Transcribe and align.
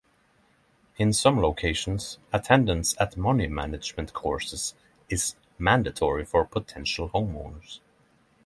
In 0.97 1.13
some 1.13 1.39
locations, 1.39 2.17
attendance 2.33 2.95
at 2.99 3.15
money 3.15 3.45
management 3.45 4.13
courses 4.13 4.73
is 5.09 5.35
mandatory 5.59 6.25
for 6.25 6.43
potential 6.43 7.09
homeowners. 7.11 7.81